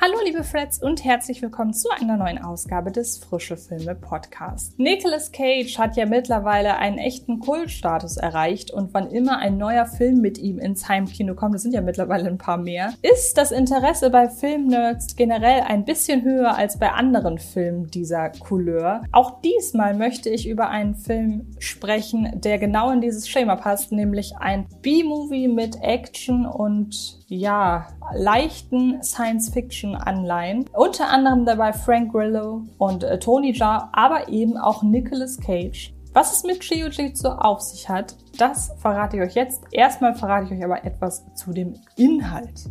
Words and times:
Hallo 0.00 0.14
liebe 0.24 0.44
Freds 0.44 0.80
und 0.80 1.04
herzlich 1.04 1.42
willkommen 1.42 1.74
zu 1.74 1.88
einer 1.90 2.16
neuen 2.16 2.38
Ausgabe 2.38 2.92
des 2.92 3.18
Frische 3.18 3.56
Filme 3.56 3.96
Podcast. 3.96 4.78
Nicolas 4.78 5.32
Cage 5.32 5.76
hat 5.76 5.96
ja 5.96 6.06
mittlerweile 6.06 6.76
einen 6.76 6.98
echten 6.98 7.40
Kultstatus 7.40 8.16
erreicht 8.16 8.70
und 8.70 8.94
wann 8.94 9.10
immer 9.10 9.38
ein 9.38 9.58
neuer 9.58 9.86
Film 9.86 10.20
mit 10.20 10.38
ihm 10.38 10.60
ins 10.60 10.88
Heimkino 10.88 11.34
kommt, 11.34 11.56
das 11.56 11.62
sind 11.62 11.74
ja 11.74 11.80
mittlerweile 11.80 12.28
ein 12.28 12.38
paar 12.38 12.58
mehr, 12.58 12.94
ist 13.02 13.36
das 13.38 13.50
Interesse 13.50 14.10
bei 14.10 14.28
Filmnerds 14.28 15.16
generell 15.16 15.62
ein 15.62 15.84
bisschen 15.84 16.22
höher 16.22 16.56
als 16.56 16.78
bei 16.78 16.92
anderen 16.92 17.38
Filmen 17.38 17.90
dieser 17.90 18.30
Couleur. 18.30 19.02
Auch 19.10 19.40
diesmal 19.40 19.94
möchte 19.94 20.30
ich 20.30 20.48
über 20.48 20.68
einen 20.68 20.94
Film 20.94 21.50
sprechen, 21.58 22.40
der 22.40 22.58
genau 22.58 22.92
in 22.92 23.00
dieses 23.00 23.28
Schema 23.28 23.56
passt, 23.56 23.90
nämlich 23.90 24.36
ein 24.38 24.68
B-Movie 24.80 25.48
mit 25.48 25.82
Action 25.82 26.46
und 26.46 27.18
ja, 27.26 27.88
leichten 28.14 29.02
Science-Fiction-Anleihen. 29.02 30.64
Unter 30.72 31.08
anderem 31.08 31.44
dabei 31.44 31.72
Frank 31.72 32.12
Grillo 32.12 32.62
und 32.78 33.04
äh, 33.04 33.18
Tony 33.18 33.52
Jaa, 33.52 33.88
aber 33.92 34.28
eben 34.28 34.56
auch 34.56 34.82
Nicolas 34.82 35.38
Cage. 35.38 35.92
Was 36.14 36.32
es 36.32 36.42
mit 36.42 36.64
Jiu-Jitsu 36.64 37.28
auf 37.28 37.60
sich 37.60 37.88
hat, 37.88 38.16
das 38.38 38.72
verrate 38.78 39.16
ich 39.16 39.22
euch 39.22 39.34
jetzt. 39.34 39.62
Erstmal 39.70 40.14
verrate 40.14 40.46
ich 40.46 40.58
euch 40.58 40.64
aber 40.64 40.84
etwas 40.84 41.24
zu 41.34 41.52
dem 41.52 41.74
Inhalt. 41.96 42.64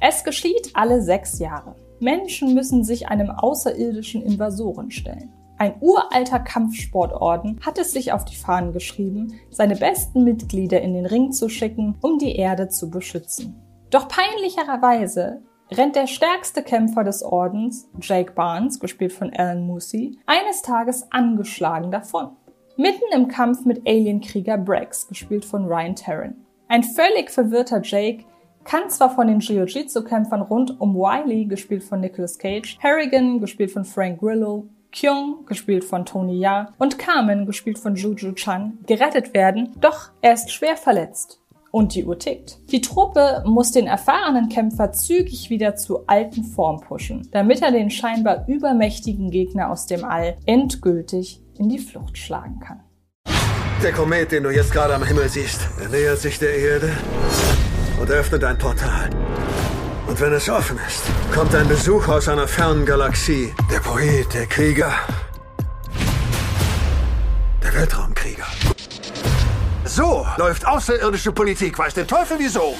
Es 0.00 0.22
geschieht 0.22 0.70
alle 0.74 1.02
sechs 1.02 1.38
Jahre. 1.38 1.74
Menschen 2.00 2.54
müssen 2.54 2.84
sich 2.84 3.08
einem 3.08 3.30
außerirdischen 3.30 4.22
Invasoren 4.22 4.90
stellen. 4.90 5.30
Ein 5.56 5.74
uralter 5.80 6.40
Kampfsportorden 6.40 7.60
hat 7.64 7.78
es 7.78 7.92
sich 7.92 8.12
auf 8.12 8.24
die 8.24 8.34
Fahnen 8.34 8.72
geschrieben, 8.72 9.34
seine 9.50 9.76
besten 9.76 10.24
Mitglieder 10.24 10.80
in 10.80 10.94
den 10.94 11.06
Ring 11.06 11.30
zu 11.32 11.48
schicken, 11.48 11.96
um 12.00 12.18
die 12.18 12.36
Erde 12.36 12.68
zu 12.68 12.90
beschützen. 12.90 13.63
Doch 13.94 14.08
peinlicherweise 14.08 15.40
rennt 15.70 15.94
der 15.94 16.08
stärkste 16.08 16.64
Kämpfer 16.64 17.04
des 17.04 17.22
Ordens, 17.22 17.88
Jake 18.00 18.32
Barnes, 18.32 18.80
gespielt 18.80 19.12
von 19.12 19.32
Alan 19.32 19.64
Moosey, 19.68 20.18
eines 20.26 20.62
Tages 20.62 21.06
angeschlagen 21.12 21.92
davon. 21.92 22.30
Mitten 22.76 23.04
im 23.14 23.28
Kampf 23.28 23.64
mit 23.64 23.86
Alienkrieger 23.86 24.58
Brax, 24.58 25.06
gespielt 25.06 25.44
von 25.44 25.66
Ryan 25.66 25.94
Terran. 25.94 26.34
Ein 26.66 26.82
völlig 26.82 27.30
verwirrter 27.30 27.82
Jake 27.84 28.24
kann 28.64 28.90
zwar 28.90 29.14
von 29.14 29.28
den 29.28 29.38
Jiu-Jitsu-Kämpfern 29.38 30.42
rund 30.42 30.80
um 30.80 30.96
Wiley, 30.96 31.44
gespielt 31.44 31.84
von 31.84 32.00
Nicolas 32.00 32.36
Cage, 32.36 32.76
Harrigan, 32.82 33.38
gespielt 33.38 33.70
von 33.70 33.84
Frank 33.84 34.18
Grillo, 34.18 34.66
Kyung, 34.90 35.46
gespielt 35.46 35.84
von 35.84 36.04
Tony 36.04 36.40
Ya, 36.40 36.72
und 36.78 36.98
Carmen, 36.98 37.46
gespielt 37.46 37.78
von 37.78 37.94
Juju 37.94 38.32
Chan, 38.32 38.76
gerettet 38.88 39.34
werden, 39.34 39.72
doch 39.80 40.10
er 40.20 40.32
ist 40.32 40.50
schwer 40.50 40.76
verletzt 40.76 41.43
und 41.74 41.96
die 41.96 42.04
Uhr 42.04 42.16
tickt. 42.16 42.58
Die 42.70 42.80
Truppe 42.80 43.42
muss 43.44 43.72
den 43.72 43.88
erfahrenen 43.88 44.48
Kämpfer 44.48 44.92
zügig 44.92 45.50
wieder 45.50 45.74
zu 45.74 46.06
alten 46.06 46.44
Form 46.44 46.80
pushen, 46.80 47.28
damit 47.32 47.62
er 47.62 47.72
den 47.72 47.90
scheinbar 47.90 48.44
übermächtigen 48.46 49.32
Gegner 49.32 49.72
aus 49.72 49.86
dem 49.86 50.04
All 50.04 50.36
endgültig 50.46 51.42
in 51.58 51.68
die 51.68 51.80
Flucht 51.80 52.16
schlagen 52.16 52.60
kann. 52.60 52.80
Der 53.82 53.92
Komet, 53.92 54.30
den 54.30 54.44
du 54.44 54.50
jetzt 54.50 54.72
gerade 54.72 54.94
am 54.94 55.02
Himmel 55.02 55.28
siehst, 55.28 55.68
er 55.82 55.88
nähert 55.88 56.20
sich 56.20 56.38
der 56.38 56.56
Erde 56.56 56.92
und 58.00 58.08
öffnet 58.08 58.44
ein 58.44 58.56
Portal. 58.56 59.10
Und 60.06 60.20
wenn 60.20 60.32
es 60.32 60.48
offen 60.48 60.78
ist, 60.86 61.02
kommt 61.34 61.56
ein 61.56 61.66
Besuch 61.66 62.06
aus 62.06 62.28
einer 62.28 62.46
fernen 62.46 62.86
Galaxie. 62.86 63.52
Der 63.72 63.80
Poet, 63.80 64.32
der 64.32 64.46
Krieger, 64.46 64.92
der 67.64 67.74
Weltraumkrieger. 67.74 68.46
So 69.96 70.26
läuft 70.38 70.66
außerirdische 70.66 71.30
Politik. 71.30 71.78
Weiß 71.78 71.94
der 71.94 72.04
Teufel 72.04 72.36
wieso? 72.40 72.74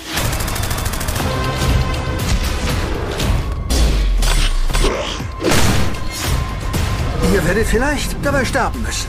Ihr 7.33 7.47
werdet 7.47 7.67
vielleicht 7.69 8.17
dabei 8.25 8.45
sterben 8.45 8.83
müssen. 8.83 9.09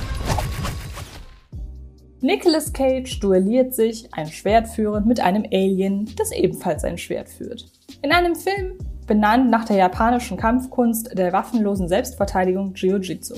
Nicolas 2.21 2.71
Cage 2.71 3.19
duelliert 3.19 3.73
sich, 3.73 4.07
ein 4.13 4.27
Schwert 4.27 4.67
führend, 4.67 5.07
mit 5.07 5.19
einem 5.19 5.43
Alien, 5.51 6.07
das 6.15 6.31
ebenfalls 6.31 6.83
ein 6.83 6.99
Schwert 6.99 7.27
führt. 7.27 7.65
In 8.03 8.11
einem 8.11 8.35
Film 8.35 8.77
benannt 9.07 9.49
nach 9.49 9.65
der 9.65 9.77
japanischen 9.77 10.37
Kampfkunst 10.37 11.17
der 11.17 11.33
waffenlosen 11.33 11.87
Selbstverteidigung 11.87 12.75
Jiu-Jitsu. 12.75 13.33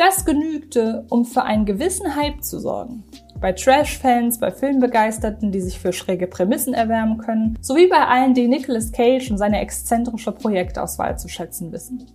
Das 0.00 0.24
genügte, 0.24 1.04
um 1.10 1.26
für 1.26 1.42
einen 1.42 1.66
gewissen 1.66 2.16
Hype 2.16 2.42
zu 2.42 2.58
sorgen 2.58 3.04
bei 3.38 3.52
Trash-Fans, 3.52 4.40
bei 4.40 4.50
Filmbegeisterten, 4.50 5.52
die 5.52 5.60
sich 5.60 5.78
für 5.78 5.92
schräge 5.92 6.26
Prämissen 6.26 6.72
erwärmen 6.72 7.18
können, 7.18 7.58
sowie 7.60 7.86
bei 7.86 8.06
allen, 8.06 8.32
die 8.32 8.48
Nicolas 8.48 8.92
Cage 8.92 9.30
und 9.30 9.36
seine 9.36 9.60
exzentrische 9.60 10.32
Projektauswahl 10.32 11.18
zu 11.18 11.28
schätzen 11.28 11.70
wissen. 11.70 12.06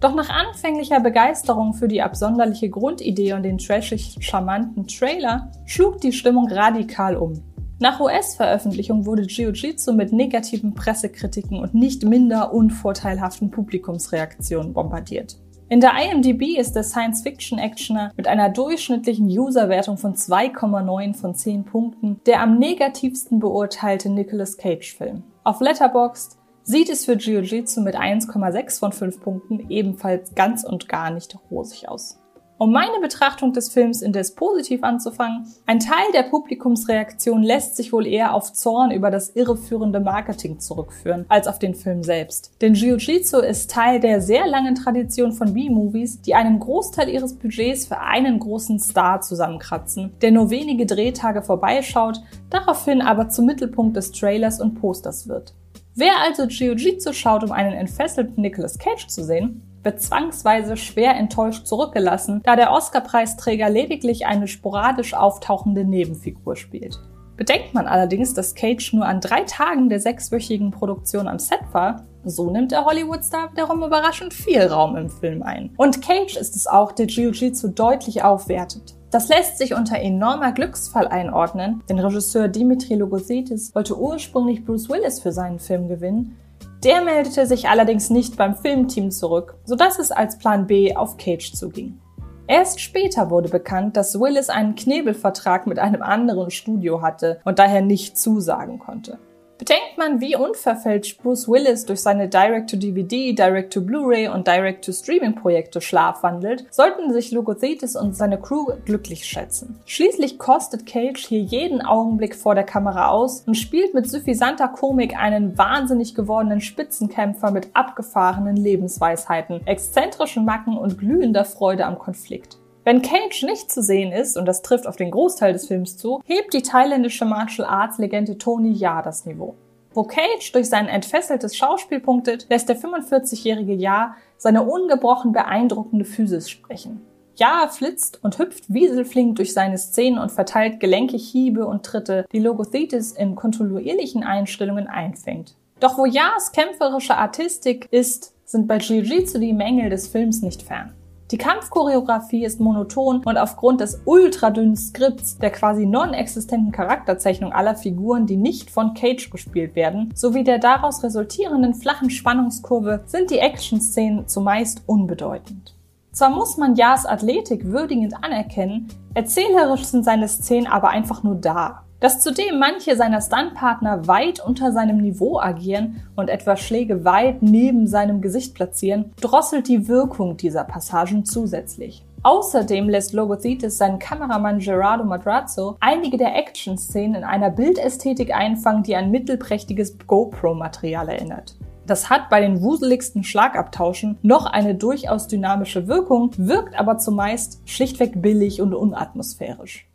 Doch 0.00 0.14
nach 0.14 0.28
anfänglicher 0.28 1.00
Begeisterung 1.00 1.72
für 1.72 1.88
die 1.88 2.02
absonderliche 2.02 2.68
Grundidee 2.68 3.32
und 3.32 3.42
den 3.42 3.56
trashig 3.56 4.18
charmanten 4.20 4.86
Trailer 4.86 5.50
schlug 5.64 5.98
die 6.02 6.12
Stimmung 6.12 6.46
radikal 6.50 7.16
um. 7.16 7.42
Nach 7.78 8.00
US-Veröffentlichung 8.00 9.06
wurde 9.06 9.22
Jiu-Jitsu 9.22 9.94
mit 9.94 10.12
negativen 10.12 10.74
Pressekritiken 10.74 11.58
und 11.58 11.72
nicht 11.72 12.04
minder 12.04 12.52
unvorteilhaften 12.52 13.50
Publikumsreaktionen 13.50 14.74
bombardiert. 14.74 15.38
In 15.72 15.78
der 15.78 15.92
IMDb 16.02 16.58
ist 16.58 16.72
der 16.72 16.82
Science-Fiction-Actioner 16.82 18.10
mit 18.16 18.26
einer 18.26 18.48
durchschnittlichen 18.48 19.26
User-Wertung 19.26 19.98
von 19.98 20.16
2,9 20.16 21.14
von 21.14 21.36
10 21.36 21.64
Punkten 21.64 22.20
der 22.26 22.42
am 22.42 22.58
negativsten 22.58 23.38
beurteilte 23.38 24.10
Nicolas 24.10 24.56
Cage-Film. 24.56 25.22
Auf 25.44 25.60
Letterboxd 25.60 26.38
sieht 26.64 26.90
es 26.90 27.04
für 27.04 27.12
Jiu-Jitsu 27.12 27.82
mit 27.82 27.94
1,6 27.94 28.80
von 28.80 28.90
5 28.90 29.20
Punkten 29.20 29.70
ebenfalls 29.70 30.34
ganz 30.34 30.64
und 30.64 30.88
gar 30.88 31.12
nicht 31.12 31.38
rosig 31.52 31.88
aus. 31.88 32.19
Um 32.62 32.72
meine 32.72 33.00
Betrachtung 33.00 33.54
des 33.54 33.70
Films 33.70 34.02
indes 34.02 34.34
positiv 34.34 34.82
anzufangen, 34.82 35.46
ein 35.64 35.80
Teil 35.80 36.12
der 36.12 36.24
Publikumsreaktion 36.24 37.42
lässt 37.42 37.74
sich 37.74 37.90
wohl 37.90 38.06
eher 38.06 38.34
auf 38.34 38.52
Zorn 38.52 38.90
über 38.90 39.10
das 39.10 39.30
irreführende 39.30 39.98
Marketing 39.98 40.60
zurückführen, 40.60 41.24
als 41.30 41.48
auf 41.48 41.58
den 41.58 41.74
Film 41.74 42.02
selbst. 42.04 42.52
Denn 42.60 42.74
Jiu-Jitsu 42.74 43.38
ist 43.38 43.70
Teil 43.70 43.98
der 43.98 44.20
sehr 44.20 44.46
langen 44.46 44.74
Tradition 44.74 45.32
von 45.32 45.54
B-Movies, 45.54 46.20
die 46.20 46.34
einen 46.34 46.60
Großteil 46.60 47.08
ihres 47.08 47.32
Budgets 47.32 47.86
für 47.86 47.98
einen 47.98 48.38
großen 48.38 48.78
Star 48.78 49.22
zusammenkratzen, 49.22 50.12
der 50.20 50.30
nur 50.30 50.50
wenige 50.50 50.84
Drehtage 50.84 51.40
vorbeischaut, 51.40 52.20
daraufhin 52.50 53.00
aber 53.00 53.30
zum 53.30 53.46
Mittelpunkt 53.46 53.96
des 53.96 54.12
Trailers 54.12 54.60
und 54.60 54.74
Posters 54.74 55.28
wird. 55.28 55.54
Wer 55.94 56.12
also 56.20 56.42
Jiu-Jitsu 56.42 57.14
schaut, 57.14 57.42
um 57.42 57.52
einen 57.52 57.72
entfesselten 57.72 58.42
Nicolas 58.42 58.78
Cage 58.78 59.06
zu 59.06 59.24
sehen, 59.24 59.62
wird 59.82 60.00
zwangsweise 60.00 60.76
schwer 60.76 61.16
enttäuscht 61.16 61.66
zurückgelassen, 61.66 62.40
da 62.44 62.56
der 62.56 62.72
Oscar-Preisträger 62.72 63.70
lediglich 63.70 64.26
eine 64.26 64.48
sporadisch 64.48 65.14
auftauchende 65.14 65.84
Nebenfigur 65.84 66.56
spielt. 66.56 67.00
Bedenkt 67.36 67.72
man 67.72 67.86
allerdings, 67.86 68.34
dass 68.34 68.54
Cage 68.54 68.92
nur 68.92 69.06
an 69.06 69.22
drei 69.22 69.44
Tagen 69.44 69.88
der 69.88 69.98
sechswöchigen 69.98 70.70
Produktion 70.72 71.26
am 71.26 71.38
Set 71.38 71.60
war, 71.72 72.04
so 72.22 72.50
nimmt 72.50 72.70
der 72.70 72.84
Hollywood-Star 72.84 73.52
wiederum 73.52 73.82
überraschend 73.82 74.34
viel 74.34 74.62
Raum 74.66 74.94
im 74.96 75.08
Film 75.08 75.42
ein. 75.42 75.70
Und 75.78 76.02
Cage 76.02 76.36
ist 76.36 76.54
es 76.54 76.66
auch, 76.66 76.92
der 76.92 77.06
Jiu-Jitsu 77.06 77.68
deutlich 77.68 78.22
aufwertet. 78.22 78.94
Das 79.10 79.28
lässt 79.28 79.56
sich 79.56 79.74
unter 79.74 79.96
enormer 79.96 80.52
Glücksfall 80.52 81.08
einordnen, 81.08 81.82
denn 81.88 81.98
Regisseur 81.98 82.48
Dimitri 82.48 82.94
Logosetis 82.94 83.74
wollte 83.74 83.98
ursprünglich 83.98 84.64
Bruce 84.64 84.88
Willis 84.88 85.20
für 85.20 85.32
seinen 85.32 85.58
Film 85.58 85.88
gewinnen, 85.88 86.36
der 86.84 87.02
meldete 87.02 87.46
sich 87.46 87.68
allerdings 87.68 88.08
nicht 88.08 88.36
beim 88.36 88.54
Filmteam 88.54 89.10
zurück, 89.10 89.56
sodass 89.64 89.98
es 89.98 90.10
als 90.10 90.38
Plan 90.38 90.66
B 90.66 90.96
auf 90.96 91.16
Cage 91.18 91.52
zuging. 91.52 92.00
Erst 92.46 92.80
später 92.80 93.30
wurde 93.30 93.48
bekannt, 93.48 93.96
dass 93.96 94.18
Willis 94.18 94.48
einen 94.48 94.74
Knebelvertrag 94.74 95.66
mit 95.66 95.78
einem 95.78 96.02
anderen 96.02 96.50
Studio 96.50 97.02
hatte 97.02 97.40
und 97.44 97.58
daher 97.58 97.82
nicht 97.82 98.18
zusagen 98.18 98.78
konnte. 98.78 99.18
Bedenkt 99.60 99.98
man, 99.98 100.22
wie 100.22 100.36
unverfälscht 100.36 101.22
Bruce 101.22 101.46
Willis 101.46 101.84
durch 101.84 102.00
seine 102.00 102.30
Direct-to-DVD, 102.30 103.34
Direct-to-Blu-ray 103.34 104.28
und 104.28 104.46
Direct-to-Streaming-Projekte 104.46 105.82
schlafwandelt, 105.82 106.64
sollten 106.70 107.12
sich 107.12 107.30
Logothetis 107.30 107.94
und 107.94 108.16
seine 108.16 108.40
Crew 108.40 108.68
glücklich 108.86 109.26
schätzen. 109.26 109.78
Schließlich 109.84 110.38
kostet 110.38 110.86
Cage 110.86 111.26
hier 111.26 111.40
jeden 111.40 111.82
Augenblick 111.82 112.36
vor 112.36 112.54
der 112.54 112.64
Kamera 112.64 113.10
aus 113.10 113.42
und 113.46 113.54
spielt 113.54 113.92
mit 113.92 114.08
suffisanter 114.10 114.68
Komik 114.68 115.14
einen 115.18 115.58
wahnsinnig 115.58 116.14
gewordenen 116.14 116.62
Spitzenkämpfer 116.62 117.50
mit 117.50 117.68
abgefahrenen 117.74 118.56
Lebensweisheiten, 118.56 119.66
exzentrischen 119.66 120.46
Macken 120.46 120.78
und 120.78 120.96
glühender 120.96 121.44
Freude 121.44 121.84
am 121.84 121.98
Konflikt. 121.98 122.59
Wenn 122.82 123.02
Cage 123.02 123.42
nicht 123.42 123.70
zu 123.70 123.82
sehen 123.82 124.10
ist, 124.10 124.38
und 124.38 124.46
das 124.46 124.62
trifft 124.62 124.86
auf 124.86 124.96
den 124.96 125.10
Großteil 125.10 125.52
des 125.52 125.66
Films 125.66 125.98
zu, 125.98 126.22
hebt 126.24 126.54
die 126.54 126.62
thailändische 126.62 127.26
Martial 127.26 127.68
Arts 127.68 127.98
Legende 127.98 128.38
Tony 128.38 128.72
Ja 128.72 129.02
das 129.02 129.26
Niveau. 129.26 129.54
Wo 129.92 130.04
Cage 130.04 130.52
durch 130.52 130.68
sein 130.68 130.88
entfesseltes 130.88 131.56
Schauspiel 131.56 132.00
punktet, 132.00 132.46
lässt 132.48 132.68
der 132.68 132.78
45-jährige 132.78 133.74
Ja 133.74 134.14
seine 134.38 134.62
ungebrochen 134.62 135.32
beeindruckende 135.32 136.04
Physis 136.04 136.48
sprechen. 136.48 137.02
Ja 137.36 137.68
flitzt 137.68 138.22
und 138.22 138.38
hüpft 138.38 138.72
wieselflink 138.72 139.36
durch 139.36 139.52
seine 139.52 139.78
Szenen 139.78 140.18
und 140.18 140.30
verteilt 140.30 140.80
gelenkig 140.80 141.28
Hiebe 141.28 141.66
und 141.66 141.84
Tritte, 141.84 142.24
die 142.32 142.38
Logothetis 142.38 143.12
in 143.12 143.34
kontinuierlichen 143.34 144.22
Einstellungen 144.22 144.86
einfängt. 144.86 145.54
Doch 145.80 145.98
wo 145.98 146.06
Jas 146.06 146.52
kämpferische 146.52 147.16
Artistik 147.16 147.88
ist, 147.90 148.34
sind 148.44 148.68
bei 148.68 148.78
Jiu-Jitsu 148.78 149.38
die 149.38 149.52
Mängel 149.52 149.90
des 149.90 150.08
Films 150.08 150.42
nicht 150.42 150.62
fern. 150.62 150.94
Die 151.30 151.38
Kampfchoreografie 151.38 152.44
ist 152.44 152.58
monoton 152.58 153.22
und 153.24 153.38
aufgrund 153.38 153.80
des 153.80 154.02
ultradünnen 154.04 154.74
Skripts, 154.74 155.38
der 155.38 155.50
quasi 155.50 155.86
non-existenten 155.86 156.72
Charakterzeichnung 156.72 157.52
aller 157.52 157.76
Figuren, 157.76 158.26
die 158.26 158.36
nicht 158.36 158.68
von 158.68 158.94
Cage 158.94 159.30
gespielt 159.30 159.76
werden, 159.76 160.12
sowie 160.16 160.42
der 160.42 160.58
daraus 160.58 161.04
resultierenden 161.04 161.74
flachen 161.74 162.10
Spannungskurve 162.10 163.04
sind 163.06 163.30
die 163.30 163.38
Action-Szenen 163.38 164.26
zumeist 164.26 164.82
unbedeutend. 164.86 165.76
Zwar 166.10 166.30
muss 166.30 166.56
man 166.56 166.74
Jas 166.74 167.06
Athletik 167.06 167.64
würdigend 167.64 168.14
anerkennen, 168.24 168.88
erzählerisch 169.14 169.84
sind 169.84 170.04
seine 170.04 170.26
Szenen 170.26 170.66
aber 170.66 170.88
einfach 170.88 171.22
nur 171.22 171.36
da. 171.36 171.84
Dass 172.00 172.20
zudem 172.20 172.58
manche 172.58 172.96
seiner 172.96 173.20
Stuntpartner 173.20 174.06
weit 174.08 174.44
unter 174.44 174.72
seinem 174.72 174.96
Niveau 174.96 175.38
agieren 175.38 176.02
und 176.16 176.30
etwa 176.30 176.56
Schläge 176.56 177.04
weit 177.04 177.42
neben 177.42 177.86
seinem 177.86 178.22
Gesicht 178.22 178.54
platzieren, 178.54 179.12
drosselt 179.20 179.68
die 179.68 179.86
Wirkung 179.86 180.38
dieser 180.38 180.64
Passagen 180.64 181.26
zusätzlich. 181.26 182.06
Außerdem 182.22 182.88
lässt 182.88 183.12
Logothetis 183.12 183.76
seinen 183.76 183.98
Kameramann 183.98 184.60
Gerardo 184.60 185.04
Madrazzo 185.04 185.76
einige 185.80 186.16
der 186.16 186.36
Action-Szenen 186.36 187.16
in 187.16 187.24
einer 187.24 187.50
Bildästhetik 187.50 188.34
einfangen, 188.34 188.82
die 188.82 188.96
an 188.96 189.10
mittelprächtiges 189.10 189.98
GoPro-Material 190.06 191.08
erinnert. 191.08 191.56
Das 191.86 192.08
hat 192.08 192.30
bei 192.30 192.40
den 192.40 192.62
wuseligsten 192.62 193.24
Schlagabtauschen 193.24 194.18
noch 194.22 194.46
eine 194.46 194.74
durchaus 194.74 195.28
dynamische 195.28 195.86
Wirkung, 195.86 196.30
wirkt 196.36 196.78
aber 196.78 196.96
zumeist 196.96 197.60
schlichtweg 197.66 198.22
billig 198.22 198.62
und 198.62 198.74
unatmosphärisch. 198.74 199.89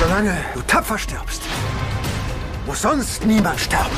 Solange 0.00 0.36
du 0.54 0.60
tapfer 0.62 0.98
stirbst, 0.98 1.42
muss 2.66 2.82
sonst 2.82 3.24
niemand 3.24 3.60
sterben. 3.60 3.96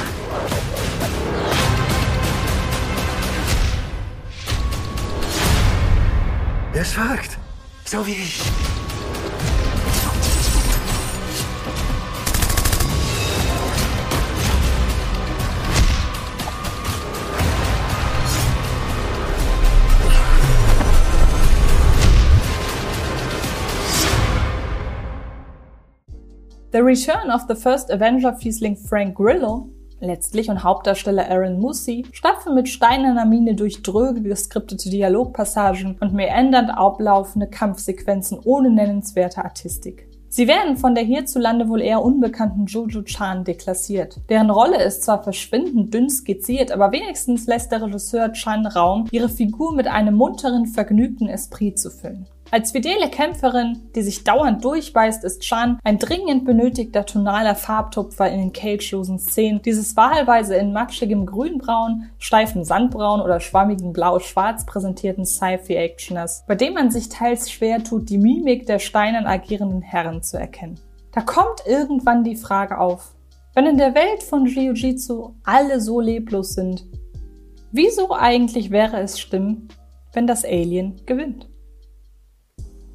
Er 6.74 6.82
ist 6.82 6.92
verrückt. 6.92 7.38
So 7.84 8.06
wie 8.06 8.12
ich. 8.12 8.42
The 26.76 26.82
Return 26.82 27.30
of 27.30 27.46
the 27.48 27.54
First 27.54 27.90
Avenger-Fiesling 27.90 28.76
Frank 28.76 29.14
Grillo, 29.14 29.70
letztlich 30.00 30.50
und 30.50 30.62
Hauptdarsteller 30.62 31.26
Aaron 31.30 31.58
Musi, 31.58 32.04
stapfen 32.12 32.54
mit 32.54 32.68
steinerner 32.68 33.24
Miene 33.24 33.54
durch 33.54 33.80
dröge 33.80 34.20
geskriptete 34.20 34.90
Dialogpassagen 34.90 35.96
und 35.98 36.12
meandernd 36.12 36.68
ablaufende 36.68 37.46
Kampfsequenzen 37.46 38.38
ohne 38.44 38.68
nennenswerte 38.68 39.42
Artistik. 39.42 40.06
Sie 40.28 40.48
werden 40.48 40.76
von 40.76 40.94
der 40.94 41.04
hierzulande 41.04 41.66
wohl 41.70 41.80
eher 41.80 42.02
unbekannten 42.02 42.66
Jojo 42.66 43.00
Chan 43.04 43.44
deklassiert. 43.44 44.20
Deren 44.28 44.50
Rolle 44.50 44.82
ist 44.82 45.02
zwar 45.02 45.22
verschwindend 45.22 45.94
dünn 45.94 46.10
skizziert, 46.10 46.72
aber 46.72 46.92
wenigstens 46.92 47.46
lässt 47.46 47.72
der 47.72 47.80
Regisseur 47.80 48.34
Chan 48.34 48.66
Raum, 48.66 49.06
ihre 49.12 49.30
Figur 49.30 49.74
mit 49.74 49.86
einem 49.86 50.14
munteren, 50.14 50.66
vergnügten 50.66 51.26
Esprit 51.30 51.78
zu 51.78 51.88
füllen. 51.88 52.26
Als 52.52 52.70
fidele 52.70 53.10
Kämpferin, 53.10 53.90
die 53.96 54.02
sich 54.02 54.22
dauernd 54.22 54.64
durchbeißt, 54.64 55.24
ist 55.24 55.42
Chan 55.42 55.80
ein 55.82 55.98
dringend 55.98 56.44
benötigter 56.44 57.04
tonaler 57.04 57.56
Farbtupfer 57.56 58.30
in 58.30 58.38
den 58.38 58.52
cagelosen 58.52 59.18
Szenen. 59.18 59.62
Dieses 59.62 59.96
wahlweise 59.96 60.54
in 60.54 60.72
matschigem 60.72 61.26
Grünbraun, 61.26 62.08
steifem 62.18 62.62
Sandbraun 62.62 63.20
oder 63.20 63.40
schwammigem 63.40 63.92
Blau-Schwarz 63.92 64.64
präsentierten 64.64 65.26
Sci-Fi-Actioners, 65.26 66.44
bei 66.46 66.54
dem 66.54 66.74
man 66.74 66.92
sich 66.92 67.08
teils 67.08 67.50
schwer 67.50 67.82
tut, 67.82 68.08
die 68.10 68.18
Mimik 68.18 68.66
der 68.66 68.78
steinern 68.78 69.26
agierenden 69.26 69.82
Herren 69.82 70.22
zu 70.22 70.38
erkennen. 70.38 70.78
Da 71.10 71.22
kommt 71.22 71.66
irgendwann 71.66 72.22
die 72.22 72.36
Frage 72.36 72.78
auf, 72.78 73.12
wenn 73.54 73.66
in 73.66 73.78
der 73.78 73.96
Welt 73.96 74.22
von 74.22 74.46
Jiu-Jitsu 74.46 75.32
alle 75.42 75.80
so 75.80 76.00
leblos 76.00 76.50
sind, 76.50 76.84
wieso 77.72 78.12
eigentlich 78.12 78.70
wäre 78.70 79.00
es 79.00 79.18
stimmen, 79.18 79.66
wenn 80.12 80.28
das 80.28 80.44
Alien 80.44 81.00
gewinnt? 81.06 81.48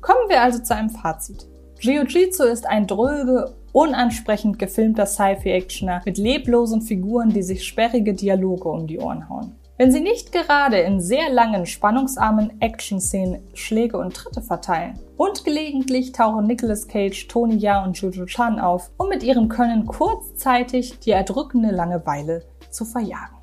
Kommen 0.01 0.30
wir 0.30 0.42
also 0.42 0.59
zu 0.59 0.75
einem 0.75 0.89
Fazit. 0.89 1.48
Jiu-Jitsu 1.80 2.44
ist 2.44 2.68
ein 2.68 2.88
dröge, 2.88 3.56
unansprechend 3.71 4.59
gefilmter 4.59 5.06
Sci-Fi-Actioner 5.06 6.01
mit 6.06 6.18
leblosen 6.18 6.81
Figuren, 6.81 7.30
die 7.30 7.44
sich 7.44 7.63
sperrige 7.63 8.13
Dialoge 8.13 8.68
um 8.68 8.88
die 8.88 9.00
Ohren 9.00 9.30
hauen. 9.30 9.56
Wenn 9.77 9.92
sie 9.92 10.00
nicht 10.00 10.31
gerade 10.31 10.77
in 10.77 11.00
sehr 11.00 11.30
langen, 11.31 11.65
spannungsarmen 11.65 12.62
Action-Szenen 12.62 13.42
Schläge 13.53 13.98
und 13.98 14.13
Tritte 14.15 14.42
verteilen. 14.42 15.00
Und 15.18 15.44
gelegentlich 15.44 16.12
tauchen 16.12 16.45
Nicolas 16.45 16.88
Cage, 16.88 17.27
Tony 17.27 17.56
Ya 17.56 17.83
und 17.83 17.98
Jojo 17.98 18.25
Chan 18.25 18.59
auf, 18.59 18.92
um 18.98 19.09
mit 19.09 19.24
ihrem 19.24 19.50
Können 19.50 19.86
kurzzeitig 19.86 21.00
die 21.00 21.12
erdrückende 21.12 21.71
Langeweile 21.71 22.44
zu 22.69 22.86
verjagen. 22.86 23.41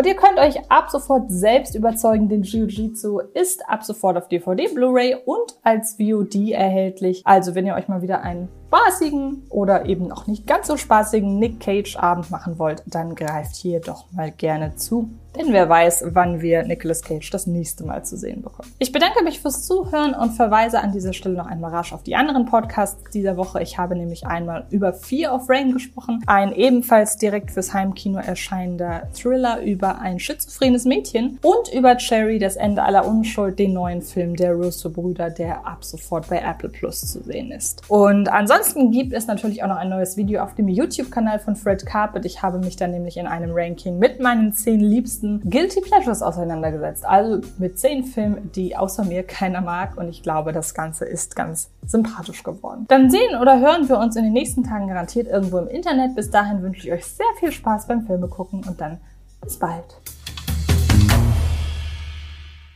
Und 0.00 0.06
ihr 0.06 0.16
könnt 0.16 0.38
euch 0.38 0.58
ab 0.70 0.88
sofort 0.88 1.30
selbst 1.30 1.74
überzeugen, 1.74 2.30
denn 2.30 2.42
Jiu-Jitsu 2.42 3.20
ist 3.34 3.68
ab 3.68 3.84
sofort 3.84 4.16
auf 4.16 4.28
DVD, 4.28 4.66
Blu-ray 4.68 5.14
und 5.26 5.58
als 5.62 5.98
VOD 5.98 6.52
erhältlich. 6.52 7.20
Also 7.26 7.54
wenn 7.54 7.66
ihr 7.66 7.74
euch 7.74 7.86
mal 7.86 8.00
wieder 8.00 8.22
einen 8.22 8.48
spaßigen 8.70 9.46
oder 9.50 9.86
eben 9.86 10.06
noch 10.06 10.28
nicht 10.28 10.46
ganz 10.46 10.68
so 10.68 10.76
spaßigen 10.76 11.38
Nick 11.40 11.58
Cage 11.58 11.96
Abend 11.96 12.30
machen 12.30 12.58
wollt, 12.58 12.84
dann 12.86 13.16
greift 13.16 13.56
hier 13.56 13.80
doch 13.80 14.04
mal 14.12 14.30
gerne 14.30 14.76
zu. 14.76 15.10
Denn 15.36 15.52
wer 15.52 15.68
weiß, 15.68 16.06
wann 16.08 16.40
wir 16.40 16.64
Nicolas 16.64 17.02
Cage 17.02 17.30
das 17.30 17.46
nächste 17.46 17.84
Mal 17.84 18.04
zu 18.04 18.16
sehen 18.16 18.42
bekommen. 18.42 18.72
Ich 18.80 18.90
bedanke 18.90 19.22
mich 19.22 19.40
fürs 19.40 19.64
Zuhören 19.64 20.12
und 20.12 20.32
verweise 20.32 20.80
an 20.80 20.90
dieser 20.90 21.12
Stelle 21.12 21.36
noch 21.36 21.46
einmal 21.46 21.70
rasch 21.70 21.92
auf 21.92 22.02
die 22.02 22.16
anderen 22.16 22.46
Podcasts 22.46 22.98
dieser 23.12 23.36
Woche. 23.36 23.62
Ich 23.62 23.78
habe 23.78 23.94
nämlich 23.94 24.26
einmal 24.26 24.66
über 24.70 24.92
Fear 24.92 25.32
of 25.32 25.48
Rain 25.48 25.72
gesprochen, 25.72 26.24
ein 26.26 26.52
ebenfalls 26.52 27.16
direkt 27.16 27.52
fürs 27.52 27.72
Heimkino 27.72 28.18
erscheinender 28.18 29.08
Thriller 29.14 29.62
über 29.62 30.00
ein 30.00 30.18
schizophrenes 30.18 30.84
Mädchen 30.84 31.38
und 31.42 31.72
über 31.72 31.96
Cherry, 31.96 32.40
das 32.40 32.56
Ende 32.56 32.82
aller 32.82 33.06
Unschuld, 33.06 33.58
den 33.60 33.72
neuen 33.72 34.02
Film 34.02 34.34
der 34.34 34.54
Russo-Brüder, 34.54 35.30
der 35.30 35.64
ab 35.64 35.84
sofort 35.84 36.28
bei 36.28 36.40
Apple 36.40 36.70
Plus 36.70 37.02
zu 37.02 37.22
sehen 37.22 37.52
ist. 37.52 37.82
Und 37.88 38.28
ansonsten 38.28 38.59
gibt 38.90 39.12
es 39.12 39.26
natürlich 39.26 39.62
auch 39.62 39.68
noch 39.68 39.76
ein 39.76 39.88
neues 39.88 40.16
Video 40.16 40.42
auf 40.42 40.54
dem 40.54 40.68
YouTube-Kanal 40.68 41.38
von 41.40 41.56
Fred 41.56 41.84
Carpet. 41.84 42.24
Ich 42.24 42.42
habe 42.42 42.58
mich 42.58 42.76
dann 42.76 42.90
nämlich 42.90 43.16
in 43.16 43.26
einem 43.26 43.50
Ranking 43.52 43.98
mit 43.98 44.20
meinen 44.20 44.52
zehn 44.52 44.80
liebsten 44.80 45.00
liebsten 45.00 45.50
Guilty 45.50 45.80
Pleasures 45.80 46.22
auseinandergesetzt. 46.22 47.04
Also 47.04 47.40
mit 47.58 47.78
zehn 47.78 48.04
Filmen, 48.04 48.50
die 48.52 48.76
außer 48.76 49.04
mir 49.04 49.22
keiner 49.22 49.60
mag. 49.60 49.96
Und 49.96 50.08
ich 50.08 50.22
glaube, 50.22 50.52
das 50.52 50.74
Ganze 50.74 51.04
ist 51.04 51.36
ganz 51.36 51.70
sympathisch 51.86 52.42
geworden. 52.42 52.86
Dann 52.88 53.10
sehen 53.10 53.36
oder 53.40 53.60
hören 53.60 53.88
wir 53.88 53.98
uns 53.98 54.16
in 54.16 54.24
den 54.24 54.32
nächsten 54.32 54.64
Tagen 54.64 54.88
garantiert 54.88 55.28
irgendwo 55.28 55.58
im 55.58 55.68
Internet. 55.68 56.14
Bis 56.14 56.30
dahin 56.30 56.62
wünsche 56.62 56.86
ich 56.86 56.92
euch 56.92 57.06
sehr 57.06 57.26
viel 57.38 57.52
Spaß 57.52 57.86
beim 57.86 58.06
Filme 58.06 58.28
gucken 58.28 58.62
und 58.66 58.80
dann 58.80 59.00
bis 59.40 59.58
bald. 59.58 60.00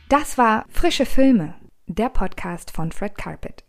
Das 0.09 0.37
war 0.37 0.65
Frische 0.69 1.05
Filme, 1.05 1.55
der 1.87 2.09
Podcast 2.09 2.71
von 2.71 2.91
Fred 2.91 3.17
Carpet. 3.17 3.63